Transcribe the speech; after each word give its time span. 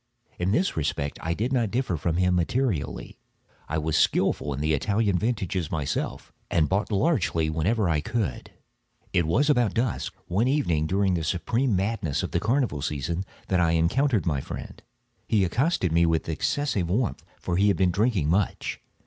In 0.39 0.51
this 0.51 0.75
respect 0.75 1.19
I 1.21 1.35
did 1.35 1.53
not 1.53 1.69
differ 1.69 1.95
from 1.95 2.17
him 2.17 2.33
materially: 2.35 3.19
I 3.69 3.77
was 3.77 3.95
skilful 3.95 4.51
in 4.51 4.59
the 4.59 4.73
Italian 4.73 5.19
vintages 5.19 5.69
myself, 5.69 6.33
and 6.49 6.67
bought 6.67 6.91
largely 6.91 7.51
whenever 7.51 7.87
I 7.87 8.01
could. 8.01 8.49
It 9.13 9.27
was 9.27 9.47
about 9.47 9.75
dusk, 9.75 10.15
one 10.25 10.47
evening 10.47 10.87
during 10.87 11.13
the 11.13 11.23
supreme 11.23 11.75
madness 11.75 12.23
of 12.23 12.31
the 12.31 12.39
carnival 12.39 12.81
season, 12.81 13.25
that 13.47 13.59
I 13.59 13.73
encountered 13.73 14.25
my 14.25 14.41
friend. 14.41 14.81
He 15.27 15.45
accosted 15.45 15.91
me 15.91 16.07
with 16.07 16.27
excessive 16.27 16.89
warmth, 16.89 17.23
for 17.39 17.55
he 17.57 17.67
had 17.67 17.77
been 17.77 17.91
drinking 17.91 18.27
much. 18.27 18.81